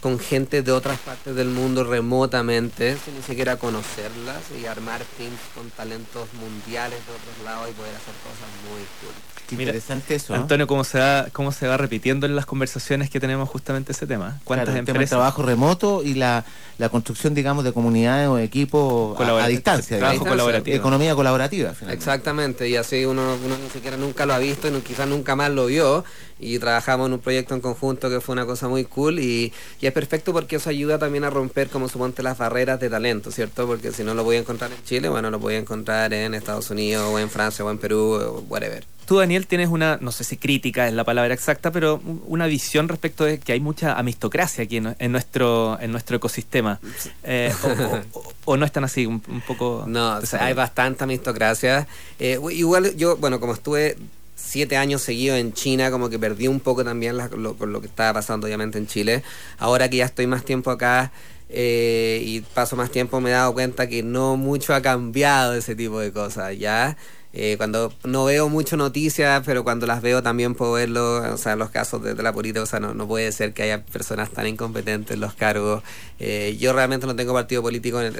con 0.00 0.18
gente 0.18 0.62
de 0.62 0.72
otras 0.72 0.98
partes 1.00 1.34
del 1.34 1.48
mundo 1.48 1.82
remotamente, 1.84 2.96
sin 3.04 3.14
ni 3.16 3.22
siquiera 3.22 3.56
conocerlas 3.56 4.42
y 4.60 4.66
armar 4.66 5.02
teams 5.16 5.38
con 5.54 5.70
talentos 5.70 6.28
mundiales 6.34 6.98
de 7.06 7.12
otros 7.12 7.44
lados 7.44 7.68
y 7.70 7.72
poder 7.72 7.94
hacer 7.94 8.14
cosas 8.22 8.48
muy 8.70 8.80
cool. 9.00 9.14
Qué 9.48 9.54
Mira, 9.56 9.70
interesante 9.70 10.16
eso. 10.16 10.34
Antonio, 10.34 10.66
¿cómo 10.66 10.82
se, 10.82 10.98
va, 10.98 11.26
¿cómo 11.32 11.52
se 11.52 11.68
va 11.68 11.76
repitiendo 11.76 12.26
en 12.26 12.34
las 12.34 12.46
conversaciones 12.46 13.10
que 13.10 13.20
tenemos 13.20 13.48
justamente 13.48 13.92
ese 13.92 14.04
tema? 14.06 14.40
¿Cuántas 14.42 14.64
Claro, 14.66 14.80
el 14.80 14.84
tema 14.86 14.96
empresas? 14.96 15.10
trabajo 15.10 15.42
remoto 15.44 16.02
y 16.02 16.14
la, 16.14 16.44
la 16.78 16.88
construcción, 16.88 17.32
digamos, 17.32 17.62
de 17.62 17.72
comunidades 17.72 18.28
o 18.28 18.38
equipos 18.38 19.14
a, 19.14 19.18
Colabora- 19.18 19.44
a 19.44 19.48
distancia. 19.48 19.98
trabajo 19.98 20.14
digamos. 20.18 20.32
colaborativo. 20.32 20.76
Economía 20.76 21.14
colaborativa, 21.14 21.70
finalmente. 21.74 21.94
Exactamente, 21.96 22.68
y 22.68 22.74
así 22.74 23.04
uno, 23.04 23.36
uno 23.44 23.56
ni 23.56 23.70
siquiera 23.70 23.96
nunca 23.96 24.26
lo 24.26 24.34
ha 24.34 24.38
visto 24.38 24.66
y 24.66 24.72
no- 24.72 24.82
quizás 24.82 25.06
nunca 25.06 25.36
más 25.36 25.50
lo 25.52 25.66
vio 25.66 26.04
y 26.38 26.58
trabajamos 26.58 27.06
en 27.06 27.14
un 27.14 27.18
proyecto 27.20 27.54
en 27.54 27.60
conjunto 27.60 28.10
que 28.10 28.20
fue 28.20 28.34
una 28.34 28.44
cosa 28.46 28.68
muy 28.68 28.84
cool 28.84 29.18
y, 29.18 29.52
y 29.80 29.86
es 29.86 29.92
perfecto 29.92 30.32
porque 30.32 30.56
eso 30.56 30.68
ayuda 30.70 30.98
también 30.98 31.24
a 31.24 31.30
romper, 31.30 31.68
como 31.68 31.88
suponte, 31.88 32.22
las 32.22 32.36
barreras 32.38 32.78
de 32.80 32.90
talento, 32.90 33.30
¿cierto? 33.30 33.66
Porque 33.66 33.92
si 33.92 34.04
no 34.04 34.14
lo 34.14 34.22
voy 34.24 34.36
a 34.36 34.40
encontrar 34.40 34.70
en 34.72 34.82
Chile, 34.84 35.08
bueno, 35.08 35.30
lo 35.30 35.38
voy 35.38 35.54
a 35.54 35.58
encontrar 35.58 36.12
en 36.12 36.34
Estados 36.34 36.70
Unidos 36.70 37.08
o 37.10 37.18
en 37.18 37.30
Francia 37.30 37.64
o 37.64 37.70
en 37.70 37.78
Perú 37.78 37.98
o 38.20 38.40
whatever. 38.48 38.84
Tú, 39.06 39.18
Daniel, 39.18 39.46
tienes 39.46 39.68
una, 39.68 39.98
no 40.00 40.10
sé 40.10 40.24
si 40.24 40.36
crítica 40.36 40.88
es 40.88 40.92
la 40.92 41.04
palabra 41.04 41.32
exacta, 41.32 41.70
pero 41.70 42.00
una 42.26 42.46
visión 42.48 42.88
respecto 42.88 43.24
de 43.24 43.38
que 43.38 43.52
hay 43.52 43.60
mucha 43.60 43.92
amistocracia 43.96 44.64
aquí 44.64 44.78
en, 44.78 44.96
en 44.98 45.12
nuestro 45.12 45.78
en 45.80 45.92
nuestro 45.92 46.16
ecosistema. 46.16 46.80
Eh, 47.22 47.52
o, 47.62 48.18
o- 48.18 48.32
o 48.46 48.56
no 48.56 48.64
están 48.66 48.82
así, 48.84 49.06
un, 49.06 49.22
un 49.28 49.40
poco... 49.42 49.84
No, 49.86 50.16
o 50.18 50.26
sea, 50.26 50.44
hay 50.44 50.54
bastante 50.54 51.04
amistocracia. 51.04 51.86
Eh, 52.18 52.40
igual 52.52 52.96
yo, 52.96 53.16
bueno, 53.16 53.38
como 53.40 53.54
estuve 53.54 53.96
siete 54.36 54.76
años 54.76 55.02
seguidos 55.02 55.38
en 55.38 55.52
China, 55.52 55.90
como 55.90 56.08
que 56.10 56.18
perdí 56.18 56.46
un 56.46 56.60
poco 56.60 56.84
también 56.84 57.16
la- 57.16 57.28
lo, 57.28 57.56
lo 57.58 57.80
que 57.80 57.88
estaba 57.88 58.12
pasando 58.12 58.46
obviamente 58.46 58.78
en 58.78 58.86
Chile. 58.86 59.22
Ahora 59.58 59.88
que 59.90 59.96
ya 59.96 60.04
estoy 60.04 60.26
más 60.28 60.44
tiempo 60.44 60.70
acá 60.70 61.10
eh, 61.48 62.20
y 62.24 62.40
paso 62.42 62.76
más 62.76 62.90
tiempo, 62.90 63.20
me 63.20 63.30
he 63.30 63.32
dado 63.32 63.52
cuenta 63.54 63.88
que 63.88 64.02
no 64.02 64.36
mucho 64.36 64.74
ha 64.74 64.82
cambiado 64.82 65.54
ese 65.54 65.74
tipo 65.74 65.98
de 66.00 66.12
cosas, 66.12 66.56
¿ya? 66.58 66.96
Eh, 67.38 67.56
cuando 67.58 67.92
no 68.04 68.24
veo 68.24 68.48
mucho 68.48 68.78
noticias, 68.78 69.42
pero 69.44 69.62
cuando 69.62 69.86
las 69.86 70.00
veo 70.00 70.22
también 70.22 70.54
puedo 70.54 70.72
verlo, 70.72 71.16
o 71.34 71.36
sea, 71.36 71.52
en 71.52 71.58
los 71.58 71.68
casos 71.70 72.02
de, 72.02 72.14
de 72.14 72.22
la 72.22 72.32
política, 72.32 72.62
o 72.62 72.66
sea, 72.66 72.80
no, 72.80 72.94
no 72.94 73.06
puede 73.06 73.30
ser 73.30 73.52
que 73.52 73.62
haya 73.62 73.84
personas 73.84 74.30
tan 74.30 74.46
incompetentes 74.46 75.14
en 75.14 75.20
los 75.20 75.34
cargos. 75.34 75.82
Eh, 76.18 76.56
yo 76.58 76.72
realmente 76.72 77.06
no 77.06 77.14
tengo 77.14 77.34
partido 77.34 77.60
político 77.62 78.00
en, 78.00 78.14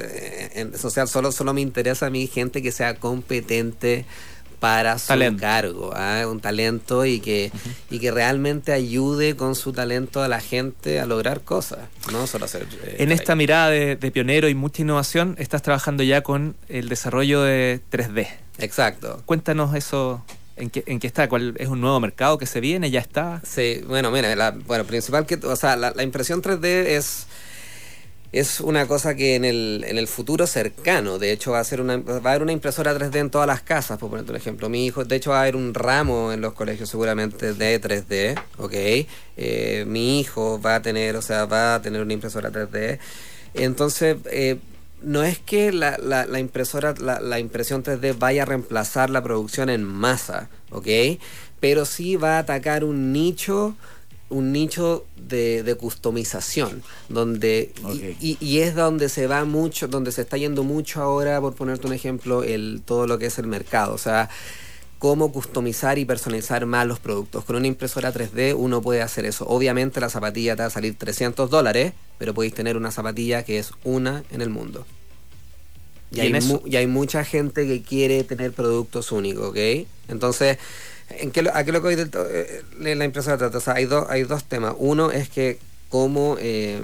en 0.55 0.79
social, 0.79 1.09
solo, 1.09 1.33
solo 1.33 1.55
me 1.55 1.63
interesa 1.63 2.07
a 2.07 2.11
mí 2.11 2.27
gente 2.27 2.61
que 2.63 2.73
sea 2.73 2.97
competente 2.97 4.05
para 4.67 4.99
su 4.99 5.07
Talento. 5.07 5.41
cargo, 5.41 5.93
¿ah? 5.95 6.25
un 6.29 6.41
talento 6.41 7.05
y 7.07 7.21
que, 7.21 7.53
y 7.89 8.01
que 8.01 8.11
realmente 8.11 8.73
ayude 8.73 9.37
con 9.37 9.55
su 9.55 9.73
talento 9.73 10.23
a 10.25 10.29
la 10.29 10.41
gente 10.41 10.99
a 10.99 11.07
lograr 11.07 11.43
cosas, 11.43 11.79
no 12.11 12.27
solo 12.27 12.47
hacer... 12.47 12.67
eh, 12.83 12.97
En 12.99 13.13
esta 13.13 13.37
mirada 13.37 13.71
de, 13.71 13.95
de 13.95 14.11
pionero 14.11 14.49
y 14.49 14.57
mucha 14.57 14.83
innovación, 14.83 15.37
estás 15.39 15.63
trabajando 15.63 16.03
ya 16.03 16.23
con 16.23 16.57
el 16.69 16.89
desarrollo 16.89 17.43
de 17.43 17.81
3D. 17.93 18.27
Exacto. 18.59 19.23
Cuéntanos 19.25 19.73
eso, 19.77 20.25
¿en 20.57 20.69
qué, 20.71 20.83
en 20.87 20.99
qué 20.99 21.07
está? 21.07 21.29
¿Cuál 21.29 21.55
es 21.59 21.69
un 21.69 21.81
nuevo 21.81 22.01
mercado 22.01 22.37
que 22.37 22.47
se 22.47 22.59
viene? 22.61 22.91
¿Ya 22.91 22.99
está? 23.01 23.41
Sí, 23.45 23.83
bueno, 23.87 24.11
mira, 24.11 24.35
la, 24.35 24.51
bueno, 24.51 24.85
principal 24.85 25.27
que, 25.27 25.37
o 25.37 25.55
sea, 25.55 25.77
la, 25.77 25.93
la 25.95 26.03
impresión 26.03 26.43
3D 26.43 26.65
es 26.65 27.26
es 28.33 28.61
una 28.61 28.87
cosa 28.87 29.15
que 29.15 29.35
en 29.37 29.45
el, 29.45 29.85
en 29.89 29.99
el 29.99 30.09
futuro 30.09 30.47
cercano, 30.47 31.19
de 31.19 31.33
hecho 31.33 31.53
va 31.53 31.61
a 31.61 31.65
ser 31.65 31.81
una 31.81 31.97
va 31.97 32.15
a 32.17 32.31
haber 32.33 32.43
una 32.43 32.53
impresora 32.53 32.93
3D 32.95 33.17
en 33.21 33.31
todas 33.31 33.47
las 33.47 33.63
casas, 33.63 33.99
por 33.99 34.11
ponerte 34.11 34.31
un 34.33 34.37
ejemplo. 34.37 34.69
Mi 34.69 34.85
hijo, 34.87 35.05
de 35.05 35.17
hecho 35.17 35.31
va 35.31 35.39
a 35.39 35.43
haber 35.43 35.57
un 35.57 35.73
ramo 35.75 36.33
en 36.33 36.41
los 36.41 36.53
colegios 36.53 36.89
seguramente 36.91 37.55
de 37.55 37.81
3D, 37.81 38.41
¿ok? 38.59 38.73
Eh, 39.39 39.85
mi 39.87 40.21
hijo 40.21 40.61
va 40.61 40.77
a 40.77 40.83
tener, 40.83 41.17
o 41.17 41.23
sea, 41.23 41.47
va 41.47 41.77
a 41.77 41.83
tener 41.83 42.03
una 42.03 42.13
impresora 42.13 42.51
3D. 42.51 42.99
Entonces, 43.55 44.17
eh, 44.31 44.59
no 45.03 45.23
es 45.23 45.39
que 45.39 45.73
la, 45.73 45.99
la- 45.99 46.27
la 46.27 46.39
impresora, 46.41 46.95
la, 46.99 47.21
la 47.21 47.39
impresión 47.39 47.83
3D 47.83 48.15
vaya 48.19 48.43
a 48.43 48.47
reemplazar 48.47 49.11
la 49.11 49.23
producción 49.23 49.71
en 49.71 49.85
masa, 49.85 50.49
¿ok? 50.71 50.89
Pero 51.61 51.85
sí 51.85 52.17
va 52.17 52.37
a 52.37 52.39
atacar 52.41 52.85
un 52.85 53.13
nicho, 53.13 53.77
un 54.29 54.53
nicho 54.53 55.05
de, 55.17 55.63
de 55.63 55.75
customización, 55.77 56.83
donde 57.09 57.73
y- 57.81 57.85
Ok. 57.85 58.17
y, 58.21 58.37
y 58.41 58.59
es 58.59 58.75
donde 58.75 59.09
se 59.09 59.27
va 59.27 59.45
mucho, 59.45 59.87
donde 59.89 60.11
se 60.13 60.23
está 60.23 60.37
yendo 60.37 60.65
mucho 60.65 61.01
ahora, 61.03 61.41
por 61.41 61.55
ponerte 61.55 61.87
un 61.87 61.93
ejemplo, 61.93 62.43
el 62.43 62.83
todo 62.85 63.07
lo 63.07 63.19
que 63.19 63.27
es 63.27 63.39
el 63.39 63.47
mercado, 63.47 63.95
o 63.95 63.99
sea 63.99 64.29
cómo 64.99 65.31
customizar 65.31 65.99
y 65.99 66.07
personalizar 66.07 66.65
más 66.65 66.87
los 66.87 66.99
productos. 66.99 67.45
Con 67.45 67.57
una 67.57 67.67
impresora 67.67 68.15
3D 68.15 68.55
uno 68.57 68.81
puede 68.81 69.03
hacer 69.03 69.27
eso. 69.27 69.45
Obviamente 69.47 70.01
la 70.01 70.09
zapatilla 70.09 70.57
te 70.57 70.63
va 70.63 70.69
a 70.69 70.71
salir 70.71 70.97
300 70.97 71.51
dólares, 71.51 71.93
pero 72.17 72.33
podéis 72.33 72.55
tener 72.55 72.79
una 72.79 72.91
zapatilla 72.91 73.45
que 73.45 73.59
es 73.59 73.73
una 73.85 74.25
en 74.31 74.41
el 74.41 74.49
mundo. 74.49 74.87
Y, 76.11 76.17
Y 76.17 76.21
hay, 76.23 76.33
mu- 76.41 76.63
y 76.65 76.77
hay 76.77 76.87
mucha 76.87 77.25
gente 77.25 77.67
que 77.67 77.83
quiere 77.83 78.25
tener 78.25 78.53
productos 78.53 79.13
únicos, 79.13 79.51
¿ok? 79.51 79.87
Entonces, 80.09 80.57
¿en 81.11 81.31
qué, 81.31 81.49
¿a 81.53 81.65
qué 81.65 81.73
lo 81.73 81.83
que 81.83 82.07
to- 82.07 82.27
eh, 82.29 82.63
eh, 82.85 82.95
la 82.95 83.05
impresora 83.05 83.39
trata? 83.39 83.59
O 83.59 83.61
sea, 83.61 83.75
hay, 83.75 83.85
dos 83.87 84.07
hay 84.09 84.23
dos 84.25 84.45
temas. 84.45 84.75
Uno 84.79 85.11
es 85.11 85.29
que 85.29 85.59
como, 85.89 86.37
eh, 86.41 86.81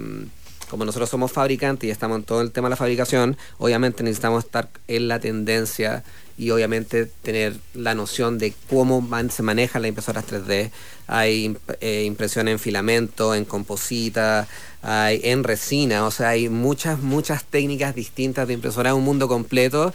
como 0.71 0.85
nosotros 0.85 1.11
somos 1.11 1.33
fabricantes 1.33 1.89
y 1.89 1.91
estamos 1.91 2.19
en 2.19 2.25
todo 2.25 2.41
el 2.41 2.51
tema 2.53 2.69
de 2.69 2.71
la 2.71 2.77
fabricación, 2.77 3.37
obviamente 3.59 4.03
necesitamos 4.03 4.45
estar 4.45 4.69
en 4.89 5.09
la 5.09 5.19
tendencia 5.21 6.03
y 6.39 6.51
obviamente 6.51 7.07
tener 7.07 7.55
la 7.75 7.95
noción 7.95 8.39
de 8.39 8.55
cómo 8.71 9.07
se 9.31 9.43
manejan 9.43 9.83
las 9.83 9.89
impresoras 9.91 10.25
3D. 10.27 10.71
Hay 11.07 11.57
eh, 11.81 12.05
impresión 12.05 12.49
en 12.49 12.59
filamento, 12.59 13.35
en 13.35 13.45
composita, 13.45 14.49
hay 14.81 15.21
en 15.25 15.45
resina, 15.45 16.07
o 16.07 16.11
sea, 16.11 16.31
hay 16.31 16.49
muchas, 16.49 17.01
muchas 17.01 17.45
técnicas 17.45 17.95
distintas 17.95 18.49
de 18.49 18.55
impresora, 18.55 18.91
es 18.91 18.97
un 18.97 19.05
mundo 19.05 19.29
completo 19.29 19.93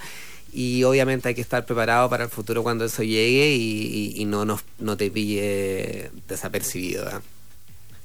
y 0.53 0.83
obviamente 0.83 1.29
hay 1.29 1.35
que 1.35 1.41
estar 1.41 1.65
preparado 1.65 2.09
para 2.09 2.23
el 2.25 2.29
futuro 2.29 2.63
cuando 2.63 2.85
eso 2.85 3.03
llegue 3.03 3.53
y, 3.55 4.13
y- 4.15 4.21
y 4.21 4.25
no, 4.25 4.45
nos, 4.45 4.61
no 4.79 4.97
te 4.97 5.09
pille 5.11 6.09
desapercibido. 6.27 7.05
¿verdad? 7.05 7.21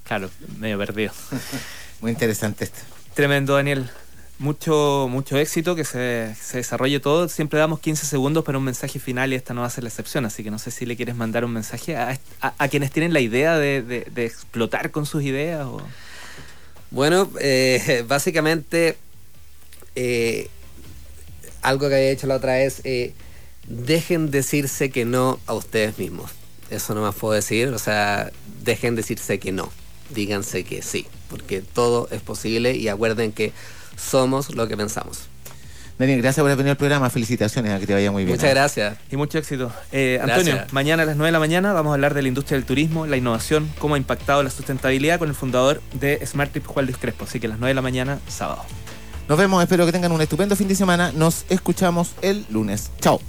Claro, 0.05 0.31
medio 0.59 0.79
perdido. 0.79 1.13
Muy 2.01 2.11
interesante 2.11 2.65
esto. 2.65 2.81
Tremendo, 3.15 3.55
Daniel. 3.55 3.89
Mucho, 4.39 5.07
mucho 5.09 5.37
éxito, 5.39 5.77
que 5.77 5.85
se, 5.85 6.35
se 6.35 6.57
desarrolle 6.57 6.99
todo. 6.99 7.29
Siempre 7.29 7.61
damos 7.61 7.79
15 7.79 8.07
segundos 8.07 8.45
para 8.45 8.59
un 8.59 8.65
mensaje 8.65 8.99
final 8.99 9.33
y 9.33 9.37
esta 9.37 9.55
no 9.55 9.61
va 9.61 9.69
a 9.69 9.71
ser 9.71 9.85
la 9.85 9.89
excepción. 9.91 10.25
Así 10.25 10.43
que 10.43 10.51
no 10.51 10.59
sé 10.59 10.73
si 10.73 10.85
le 10.85 10.97
quieres 10.97 11.15
mandar 11.15 11.45
un 11.45 11.53
mensaje 11.53 11.97
a, 11.97 12.19
a- 12.41 12.55
a 12.59 12.69
quienes 12.69 12.91
tienen 12.91 13.13
la 13.13 13.21
idea 13.21 13.57
de, 13.57 13.83
de- 13.83 14.09
de 14.13 14.25
explotar 14.27 14.91
con 14.91 15.07
sus 15.07 15.23
ideas. 15.23 15.65
O... 15.67 15.81
Bueno, 16.91 17.31
eh, 17.41 18.05
básicamente 18.09 18.97
eh, 19.95 20.49
algo 21.63 21.89
que 21.89 21.95
había 21.95 22.11
hecho 22.11 22.27
la 22.27 22.37
otra 22.37 22.55
vez, 22.55 22.81
eh, 22.85 23.15
dejen 23.67 24.31
decirse 24.31 24.91
que 24.91 25.05
no 25.05 25.39
a 25.47 25.55
ustedes 25.55 25.99
mismos. 25.99 26.31
Eso 26.71 26.95
no 26.95 27.03
más 27.03 27.15
puedo 27.15 27.35
decir, 27.35 27.69
o 27.69 27.79
sea, 27.79 28.31
dejen 28.65 28.97
decirse 28.97 29.39
que 29.39 29.53
no, 29.53 29.71
díganse 30.11 30.65
que 30.65 30.83
sí, 30.83 31.07
porque 31.29 31.61
todo 31.61 32.09
es 32.11 32.23
posible 32.23 32.75
y 32.75 32.89
acuerden 32.89 33.33
que 33.33 33.53
somos 33.97 34.55
lo 34.55 34.69
que 34.69 34.77
pensamos. 34.77 35.29
Daniel, 35.99 36.21
gracias 36.23 36.43
por 36.43 36.47
haber 36.47 36.57
venido 36.57 36.73
al 36.73 36.77
programa. 36.79 37.11
Felicitaciones, 37.11 37.71
a 37.73 37.79
que 37.79 37.87
te 37.87 37.93
vaya 37.93 38.11
muy 38.11 38.25
bien. 38.25 38.37
Muchas 38.37 38.51
gracias. 38.51 38.97
Y 39.11 39.17
mucho 39.17 39.39
éxito. 39.39 39.71
Eh, 39.93 40.19
Antonio, 40.21 40.55
Gracias. 40.55 40.73
mañana 40.73 41.03
a 41.05 41.07
las 41.07 41.17
9 41.17 41.29
de 41.29 41.33
la 41.33 41.39
mañana 41.39 41.73
vamos 41.75 41.91
a 41.91 41.95
hablar 41.95 42.15
de 42.15 42.23
la 42.23 42.29
industria 42.29 42.57
del 42.57 42.65
turismo, 42.67 43.07
la 43.07 43.17
innovación, 43.17 43.71
cómo 43.79 43.95
ha 43.95 43.99
impactado 43.99 44.43
la 44.43 44.51
sustentabilidad 44.51 45.19
con 45.19 45.29
el 45.29 45.35
fundador 45.35 45.81
de 45.93 46.25
Smart 46.27 46.51
Trip, 46.51 46.67
Juan 46.67 46.87
Luis 46.87 46.97
Crespo. 46.97 47.25
Así 47.25 47.39
que 47.39 47.47
a 47.47 47.51
las 47.51 47.59
9 47.59 47.71
de 47.71 47.75
la 47.75 47.83
mañana, 47.83 48.19
sábado. 48.27 48.65
Nos 49.29 49.39
vemos, 49.39 49.63
espero 49.63 49.87
que 49.87 49.93
tengan 49.93 50.13
un 50.13 50.21
estupendo 50.21 50.57
fin 50.57 50.69
de 50.69 50.75
semana. 50.75 51.13
Nos 51.13 51.45
escuchamos 51.49 52.11
el 52.23 52.45
lunes. 52.51 52.91
Chao. 53.01 53.21